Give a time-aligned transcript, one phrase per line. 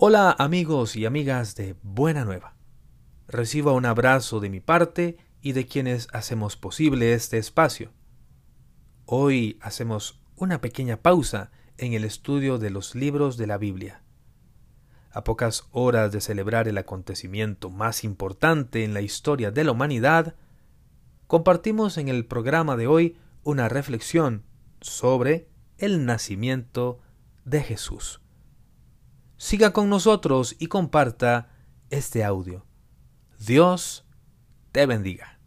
[0.00, 2.54] Hola amigos y amigas de Buena Nueva.
[3.26, 7.90] Reciba un abrazo de mi parte y de quienes hacemos posible este espacio.
[9.06, 14.04] Hoy hacemos una pequeña pausa en el estudio de los libros de la Biblia.
[15.10, 20.36] A pocas horas de celebrar el acontecimiento más importante en la historia de la humanidad,
[21.26, 24.44] compartimos en el programa de hoy una reflexión
[24.80, 27.00] sobre el nacimiento
[27.44, 28.20] de Jesús.
[29.38, 31.48] Siga con nosotros y comparta
[31.90, 32.66] este audio.
[33.38, 34.04] Dios
[34.72, 35.37] te bendiga.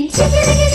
[0.00, 0.69] 你天天那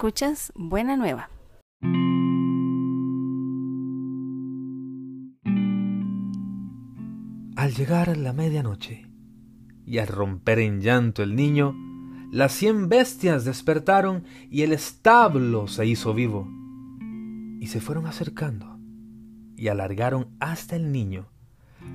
[0.00, 1.28] Escuchas Buena Nueva.
[7.54, 9.10] Al llegar la medianoche
[9.84, 11.74] y al romper en llanto el niño,
[12.32, 16.48] las cien bestias despertaron y el establo se hizo vivo.
[17.60, 18.78] Y se fueron acercando
[19.54, 21.28] y alargaron hasta el niño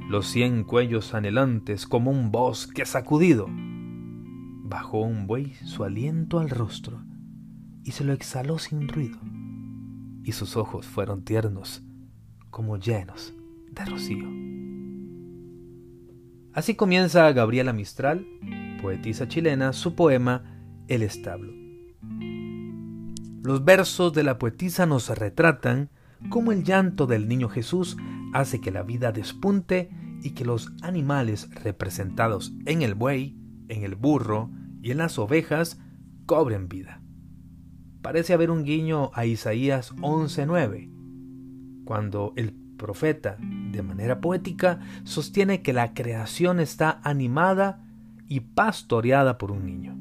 [0.08, 3.48] los cien cuellos anhelantes como un bosque sacudido.
[3.50, 7.02] Bajó un buey su aliento al rostro
[7.86, 9.20] y se lo exhaló sin ruido,
[10.24, 11.84] y sus ojos fueron tiernos
[12.50, 13.34] como llenos
[13.72, 14.28] de rocío.
[16.52, 18.26] Así comienza Gabriela Mistral,
[18.82, 21.54] poetisa chilena, su poema El establo.
[23.44, 25.92] Los versos de la poetisa nos retratan
[26.30, 27.98] cómo el llanto del niño Jesús
[28.34, 29.92] hace que la vida despunte
[30.24, 33.38] y que los animales representados en el buey,
[33.68, 34.50] en el burro
[34.82, 35.80] y en las ovejas
[36.26, 37.05] cobren vida
[38.06, 40.92] parece haber un guiño a Isaías 11:9,
[41.86, 47.84] cuando el profeta, de manera poética, sostiene que la creación está animada
[48.28, 49.98] y pastoreada por un niño.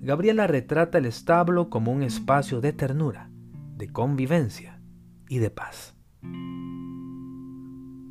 [0.00, 3.30] Gabriela retrata el establo como un espacio de ternura,
[3.76, 4.82] de convivencia
[5.28, 5.94] y de paz.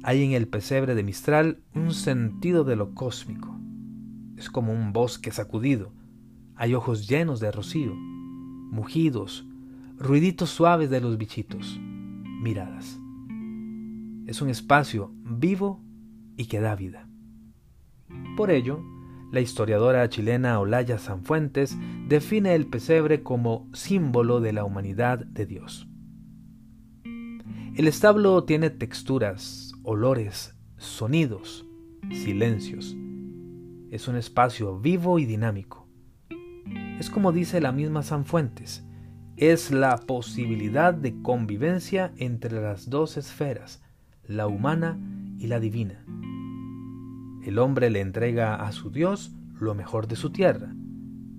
[0.02, 3.54] Hay en el pesebre de Mistral un sentido de lo cósmico.
[4.38, 5.92] Es como un bosque sacudido.
[6.56, 7.94] Hay ojos llenos de rocío
[8.72, 9.46] mugidos,
[9.98, 11.80] ruiditos suaves de los bichitos,
[12.42, 13.00] miradas.
[14.26, 15.84] Es un espacio vivo
[16.38, 17.08] y que da vida.
[18.38, 18.82] Por ello,
[19.32, 21.78] la historiadora chilena Olaya Sanfuentes
[22.08, 25.88] define el pesebre como símbolo de la humanidad de Dios.
[27.76, 31.66] El establo tiene texturas, olores, sonidos,
[32.12, 32.96] silencios.
[33.92, 35.81] Es un espacio vivo y dinámico
[37.02, 38.86] es como dice la misma San Fuentes,
[39.36, 43.82] es la posibilidad de convivencia entre las dos esferas,
[44.24, 45.00] la humana
[45.40, 46.06] y la divina.
[47.44, 50.76] El hombre le entrega a su Dios lo mejor de su tierra,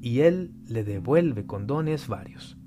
[0.01, 2.59] y él le devuelve con dones varios.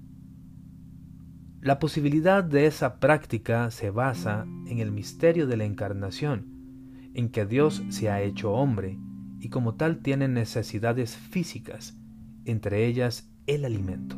[1.60, 7.46] La posibilidad de esa práctica se basa en el misterio de la encarnación, en que
[7.46, 8.98] Dios se ha hecho hombre
[9.42, 11.98] y como tal tiene necesidades físicas,
[12.45, 14.18] entre ellas el alimento.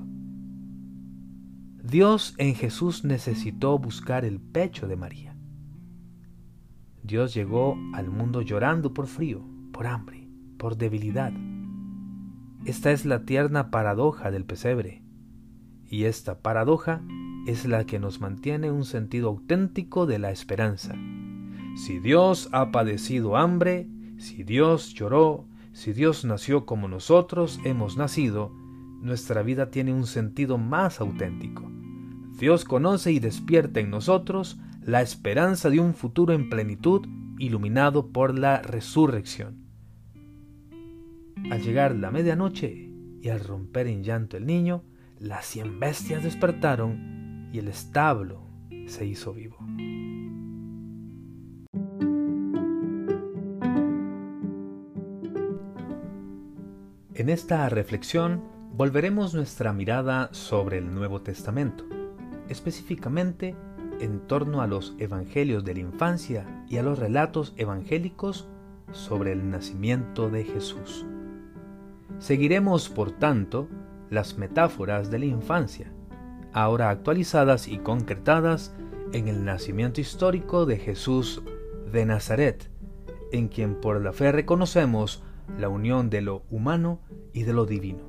[1.83, 5.37] Dios en Jesús necesitó buscar el pecho de María.
[7.01, 10.27] Dios llegó al mundo llorando por frío, por hambre,
[10.57, 11.31] por debilidad.
[12.65, 15.01] Esta es la tierna paradoja del pesebre.
[15.89, 17.01] Y esta paradoja
[17.47, 20.95] es la que nos mantiene un sentido auténtico de la esperanza.
[21.77, 23.87] Si Dios ha padecido hambre,
[24.17, 25.47] si Dios lloró,
[25.77, 28.51] si Dios nació como nosotros hemos nacido,
[28.99, 31.71] nuestra vida tiene un sentido más auténtico.
[32.39, 37.07] Dios conoce y despierta en nosotros la esperanza de un futuro en plenitud
[37.37, 39.67] iluminado por la resurrección.
[41.51, 42.89] Al llegar la medianoche
[43.21, 44.83] y al romper en llanto el niño,
[45.19, 48.41] las cien bestias despertaron y el establo
[48.87, 49.57] se hizo vivo.
[57.17, 58.43] En esta reflexión
[58.73, 61.83] volveremos nuestra mirada sobre el Nuevo Testamento,
[62.47, 63.55] específicamente
[63.99, 68.47] en torno a los evangelios de la infancia y a los relatos evangélicos
[68.91, 71.07] sobre el nacimiento de Jesús.
[72.19, 73.67] Seguiremos, por tanto,
[74.11, 75.91] las metáforas de la infancia,
[76.53, 78.75] ahora actualizadas y concretadas
[79.11, 81.41] en el nacimiento histórico de Jesús
[81.91, 82.69] de Nazaret,
[83.31, 85.23] en quien por la fe reconocemos
[85.57, 86.99] la unión de lo humano
[87.37, 87.99] y de lo divino.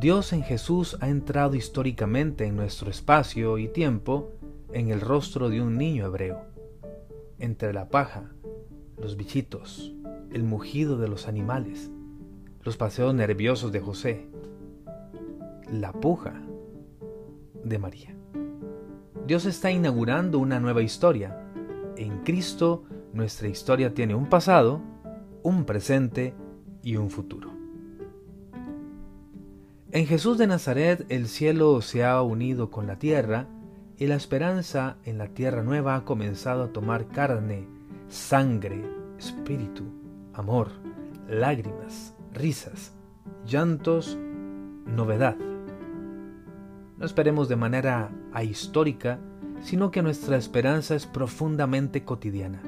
[0.00, 4.32] Dios en Jesús ha entrado históricamente en nuestro espacio y tiempo
[4.72, 6.40] en el rostro de un niño hebreo,
[7.38, 8.32] entre la paja,
[8.96, 9.94] los bichitos,
[10.32, 11.90] el mugido de los animales,
[12.62, 14.30] los paseos nerviosos de José,
[15.70, 16.40] la puja
[17.62, 18.16] de María.
[19.26, 21.52] Dios está inaugurando una nueva historia.
[21.98, 24.80] En Cristo nuestra historia tiene un pasado,
[25.42, 26.32] un presente
[26.82, 27.59] y un futuro.
[29.92, 33.48] En Jesús de Nazaret el cielo se ha unido con la tierra
[33.98, 37.66] y la esperanza en la tierra nueva ha comenzado a tomar carne,
[38.08, 38.84] sangre,
[39.18, 39.82] espíritu,
[40.32, 40.68] amor,
[41.28, 42.92] lágrimas, risas,
[43.44, 44.16] llantos,
[44.86, 45.36] novedad.
[46.96, 49.18] No esperemos de manera ahistórica,
[49.60, 52.62] sino que nuestra esperanza es profundamente cotidiana,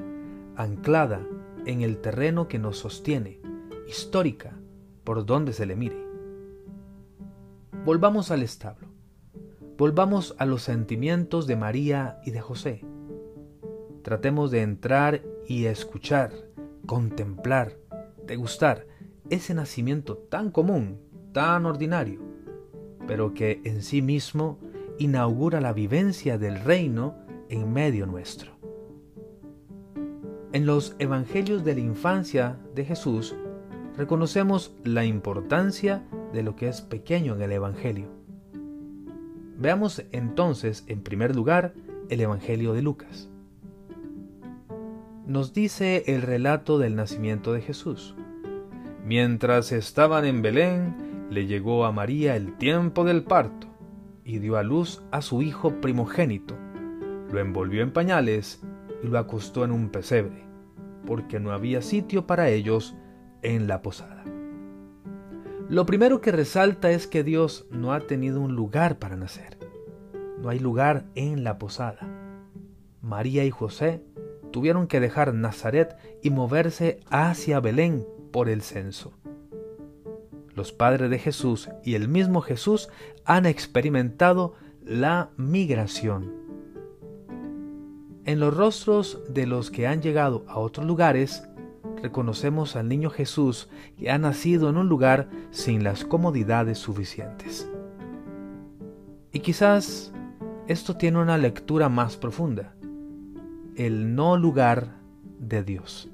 [0.57, 1.21] anclada
[1.65, 3.39] en el terreno que nos sostiene,
[3.87, 4.57] histórica,
[5.05, 6.02] por donde se le mire.
[7.85, 8.87] Volvamos al establo.
[9.77, 12.85] Volvamos a los sentimientos de María y de José.
[14.03, 16.31] Tratemos de entrar y escuchar,
[16.85, 17.77] contemplar,
[18.25, 18.87] degustar
[19.29, 21.01] ese nacimiento tan común,
[21.33, 22.21] tan ordinario,
[23.05, 24.59] pero que en sí mismo
[24.97, 27.15] inaugura la vivencia del reino
[27.49, 28.53] en medio nuestro.
[30.53, 33.35] En los Evangelios de la infancia de Jesús
[33.97, 36.01] reconocemos la importancia
[36.33, 38.07] de lo que es pequeño en el Evangelio.
[39.57, 41.73] Veamos entonces, en primer lugar,
[42.09, 43.29] el Evangelio de Lucas.
[45.25, 48.15] Nos dice el relato del nacimiento de Jesús.
[49.05, 53.67] Mientras estaban en Belén, le llegó a María el tiempo del parto
[54.25, 56.55] y dio a luz a su hijo primogénito.
[57.31, 58.61] Lo envolvió en pañales
[59.01, 60.43] y lo acostó en un pesebre,
[61.05, 62.95] porque no había sitio para ellos
[63.41, 64.23] en la posada.
[65.73, 69.57] Lo primero que resalta es que Dios no ha tenido un lugar para nacer.
[70.39, 72.07] No hay lugar en la posada.
[73.01, 74.03] María y José
[74.51, 79.13] tuvieron que dejar Nazaret y moverse hacia Belén por el censo
[80.55, 82.89] los padres de Jesús y el mismo Jesús
[83.25, 84.53] han experimentado
[84.83, 86.31] la migración.
[88.25, 91.43] En los rostros de los que han llegado a otros lugares,
[92.03, 97.67] reconocemos al niño Jesús que ha nacido en un lugar sin las comodidades suficientes.
[99.31, 100.13] Y quizás
[100.67, 102.75] esto tiene una lectura más profunda.
[103.75, 104.89] El no lugar
[105.39, 106.09] de Dios.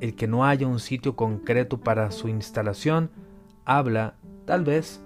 [0.00, 3.08] El que no haya un sitio concreto para su instalación
[3.64, 5.00] habla, tal vez,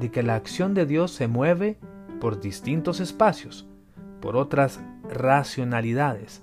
[0.00, 1.78] de que la acción de Dios se mueve
[2.22, 3.68] por distintos espacios,
[4.22, 4.80] por otras
[5.10, 6.42] racionalidades,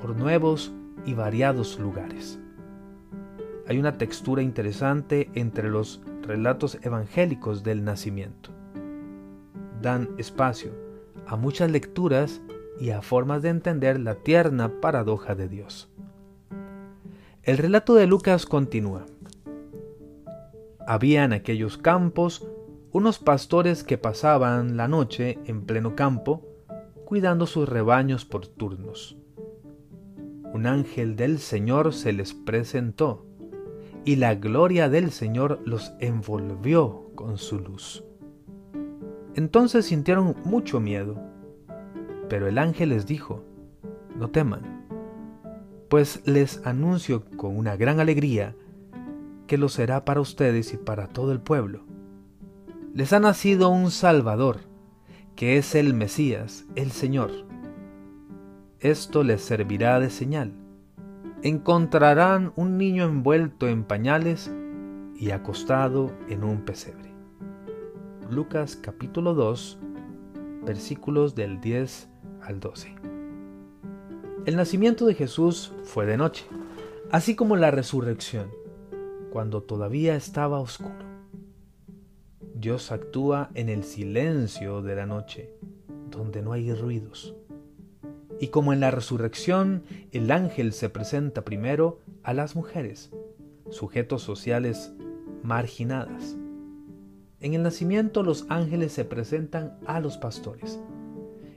[0.00, 0.72] por nuevos
[1.04, 2.38] y variados lugares.
[3.66, 8.50] Hay una textura interesante entre los relatos evangélicos del nacimiento.
[9.80, 10.72] Dan espacio
[11.26, 12.40] a muchas lecturas
[12.78, 15.88] y a formas de entender la tierna paradoja de Dios.
[17.42, 19.06] El relato de Lucas continúa.
[20.86, 22.46] Había en aquellos campos
[22.92, 26.46] unos pastores que pasaban la noche en pleno campo,
[27.04, 29.16] cuidando sus rebaños por turnos.
[30.54, 33.26] Un ángel del Señor se les presentó,
[34.04, 38.04] y la gloria del Señor los envolvió con su luz.
[39.34, 41.20] Entonces sintieron mucho miedo,
[42.28, 43.44] pero el ángel les dijo,
[44.16, 44.86] no teman,
[45.88, 48.54] pues les anuncio con una gran alegría
[49.48, 51.84] que lo será para ustedes y para todo el pueblo.
[52.92, 54.60] les ha nacido un Salvador,
[55.34, 57.53] que es el Mesías, el Señor.
[58.84, 60.52] Esto les servirá de señal.
[61.40, 64.52] Encontrarán un niño envuelto en pañales
[65.18, 67.10] y acostado en un pesebre.
[68.28, 69.78] Lucas capítulo 2,
[70.66, 72.10] versículos del 10
[72.42, 72.94] al 12.
[74.44, 76.44] El nacimiento de Jesús fue de noche,
[77.10, 78.50] así como la resurrección,
[79.30, 81.06] cuando todavía estaba oscuro.
[82.54, 85.48] Dios actúa en el silencio de la noche,
[86.10, 87.34] donde no hay ruidos.
[88.40, 93.10] Y como en la resurrección, el ángel se presenta primero a las mujeres,
[93.70, 94.92] sujetos sociales
[95.42, 96.36] marginadas.
[97.40, 100.80] En el nacimiento los ángeles se presentan a los pastores.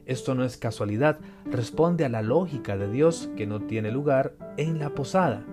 [0.05, 4.79] Esto no es casualidad, responde a la lógica de Dios que no tiene lugar en
[4.79, 5.45] la posada,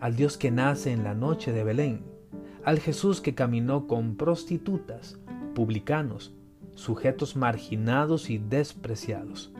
[0.00, 2.02] al Dios que nace en la noche de Belén,
[2.64, 5.18] al Jesús que caminó con prostitutas,
[5.54, 6.34] publicanos,
[6.74, 9.52] sujetos marginados y despreciados,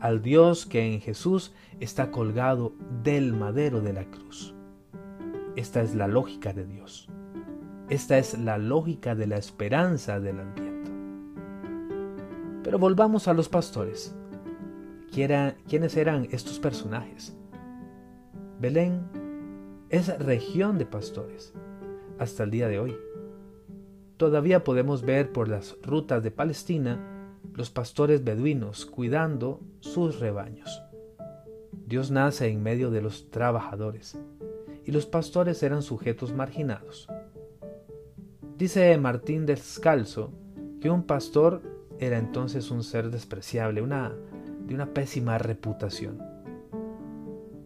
[0.00, 2.72] al Dios que en Jesús está colgado
[3.02, 4.54] del madero de la cruz.
[5.56, 7.08] Esta es la lógica de Dios.
[7.88, 10.90] Esta es la lógica de la esperanza del Adviento.
[12.62, 14.14] Pero volvamos a los pastores.
[15.12, 17.36] ¿Quiénes eran estos personajes?
[18.60, 19.06] Belén
[19.88, 21.54] es región de pastores
[22.18, 22.96] hasta el día de hoy.
[24.16, 27.15] Todavía podemos ver por las rutas de Palestina
[27.56, 30.82] los pastores beduinos cuidando sus rebaños.
[31.86, 34.18] Dios nace en medio de los trabajadores
[34.84, 37.08] y los pastores eran sujetos marginados.
[38.58, 40.32] Dice Martín Descalzo
[40.82, 41.62] que un pastor
[41.98, 44.12] era entonces un ser despreciable, una,
[44.66, 46.18] de una pésima reputación.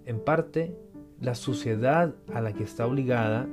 [0.05, 0.79] En parte,
[1.21, 3.49] la suciedad a la que está obligada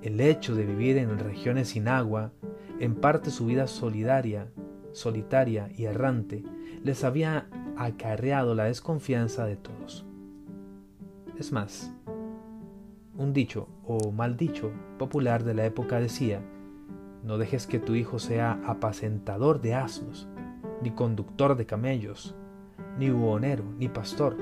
[0.00, 2.32] el hecho de vivir en regiones sin agua,
[2.80, 4.48] en parte su vida solidaria,
[4.96, 6.42] solitaria y errante,
[6.82, 10.06] les había acarreado la desconfianza de todos.
[11.38, 11.92] Es más,
[13.16, 16.40] un dicho o mal dicho popular de la época decía,
[17.22, 20.28] no dejes que tu hijo sea apacentador de asnos,
[20.82, 22.34] ni conductor de camellos,
[22.98, 24.36] ni buhonero, ni pastor,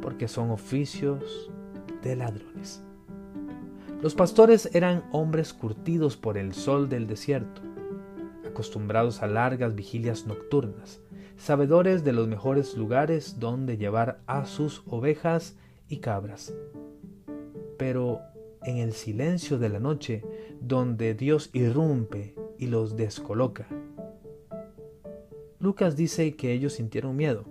[0.00, 1.50] porque son oficios
[2.02, 2.84] de ladrones.
[4.02, 7.62] Los pastores eran hombres curtidos por el sol del desierto,
[8.50, 11.00] acostumbrados a largas vigilias nocturnas,
[11.36, 15.56] sabedores de los mejores lugares donde llevar a sus ovejas
[15.88, 16.54] y cabras.
[17.78, 18.20] Pero
[18.62, 20.22] en el silencio de la noche,
[20.60, 23.66] donde Dios irrumpe y los descoloca.
[25.58, 27.44] Lucas dice que ellos sintieron miedo,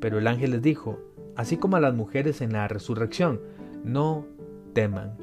[0.00, 0.98] pero el ángel les dijo,
[1.36, 3.40] así como a las mujeres en la resurrección,
[3.84, 4.26] no
[4.74, 5.16] teman.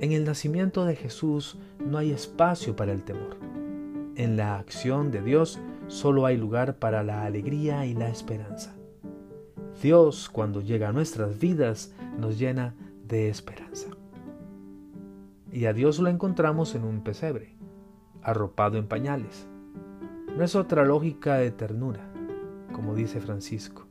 [0.00, 3.43] En el nacimiento de Jesús no hay espacio para el temor.
[4.16, 8.72] En la acción de Dios solo hay lugar para la alegría y la esperanza.
[9.82, 12.74] Dios, cuando llega a nuestras vidas, nos llena
[13.08, 13.88] de esperanza.
[15.52, 17.56] Y a Dios lo encontramos en un pesebre,
[18.22, 19.48] arropado en pañales.
[20.36, 22.08] No es otra lógica de ternura,
[22.72, 23.86] como dice Francisco.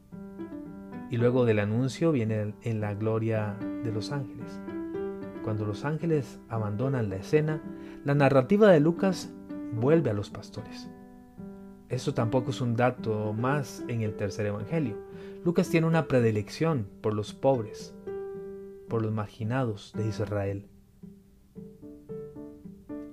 [1.10, 4.60] Y luego del anuncio viene en la gloria de los ángeles.
[5.44, 7.62] Cuando los ángeles abandonan la escena,
[8.06, 9.30] la narrativa de Lucas
[9.76, 10.90] vuelve a los pastores.
[11.90, 14.98] Eso tampoco es un dato más en el tercer evangelio.
[15.46, 17.94] Lucas tiene una predilección por los pobres,
[18.90, 20.68] por los marginados de Israel.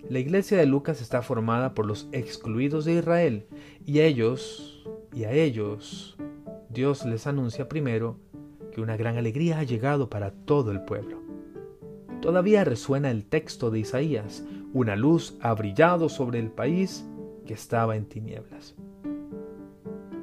[0.08, 3.46] La iglesia de Lucas está formada por los excluidos de Israel
[3.84, 6.16] y a ellos, y a ellos,
[6.68, 8.16] Dios les anuncia primero
[8.72, 11.20] que una gran alegría ha llegado para todo el pueblo.
[12.20, 17.04] Todavía resuena el texto de Isaías, una luz ha brillado sobre el país
[17.46, 18.74] que estaba en tinieblas.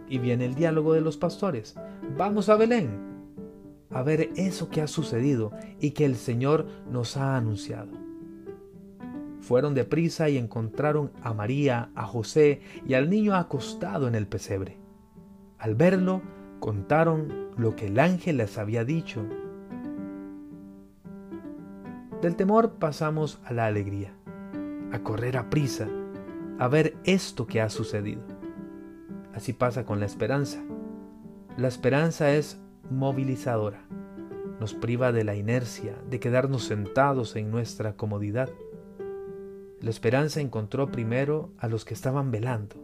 [0.07, 1.75] Y viene el diálogo de los pastores.
[2.17, 3.05] Vamos a Belén
[3.89, 7.91] a ver eso que ha sucedido y que el Señor nos ha anunciado.
[9.39, 14.77] Fueron deprisa y encontraron a María, a José y al niño acostado en el pesebre.
[15.57, 16.21] Al verlo,
[16.59, 19.25] contaron lo que el ángel les había dicho
[22.21, 24.11] del temor pasamos a la alegría,
[24.91, 25.87] a correr a prisa,
[26.59, 28.21] a ver esto que ha sucedido.
[29.33, 30.63] Así pasa con la esperanza.
[31.57, 33.85] La esperanza es movilizadora.
[34.59, 38.49] Nos priva de la inercia, de quedarnos sentados en nuestra comodidad.
[39.79, 42.75] La esperanza encontró primero a los que estaban velando,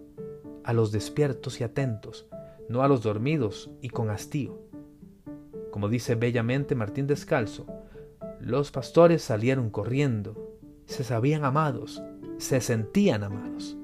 [0.64, 2.28] a los despiertos y atentos,
[2.70, 4.62] no a los dormidos y con hastío.
[5.72, 7.66] Como dice bellamente Martín Descalzo,
[8.40, 10.53] los pastores salieron corriendo,
[10.86, 12.04] se sabían amados,
[12.38, 13.78] se sentían amados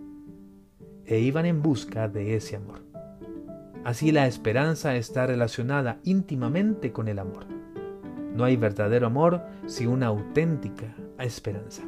[1.05, 2.83] e iban en busca de ese amor.
[3.83, 7.47] Así la esperanza está relacionada íntimamente con el amor.
[8.35, 11.83] No hay verdadero amor sin una auténtica esperanza.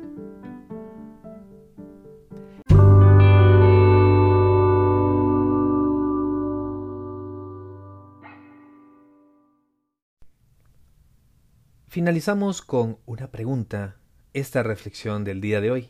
[11.88, 14.01] Finalizamos con una pregunta
[14.34, 15.90] esta reflexión del día de hoy.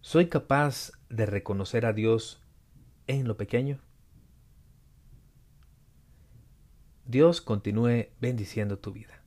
[0.00, 2.42] ¿Soy capaz de reconocer a Dios
[3.06, 3.80] en lo pequeño?
[7.06, 9.23] Dios continúe bendiciendo tu vida.